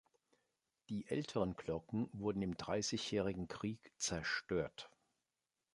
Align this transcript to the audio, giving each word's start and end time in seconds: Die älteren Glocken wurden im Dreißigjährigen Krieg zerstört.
Die 0.89 1.07
älteren 1.09 1.55
Glocken 1.55 2.09
wurden 2.11 2.41
im 2.41 2.57
Dreißigjährigen 2.57 3.47
Krieg 3.47 3.91
zerstört. 3.97 4.89